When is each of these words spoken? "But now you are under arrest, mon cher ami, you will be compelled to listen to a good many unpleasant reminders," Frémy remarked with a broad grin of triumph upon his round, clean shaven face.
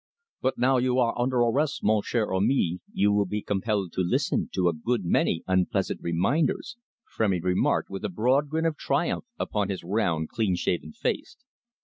"But 0.41 0.57
now 0.57 0.77
you 0.77 0.97
are 0.97 1.13
under 1.15 1.37
arrest, 1.41 1.83
mon 1.83 2.01
cher 2.01 2.33
ami, 2.33 2.79
you 2.91 3.13
will 3.13 3.27
be 3.27 3.43
compelled 3.43 3.91
to 3.93 4.01
listen 4.01 4.49
to 4.53 4.67
a 4.67 4.73
good 4.73 5.05
many 5.05 5.43
unpleasant 5.45 6.01
reminders," 6.01 6.75
Frémy 7.15 7.39
remarked 7.43 7.91
with 7.91 8.03
a 8.03 8.09
broad 8.09 8.49
grin 8.49 8.65
of 8.65 8.75
triumph 8.77 9.25
upon 9.37 9.69
his 9.69 9.83
round, 9.83 10.29
clean 10.29 10.55
shaven 10.55 10.91
face. 10.91 11.37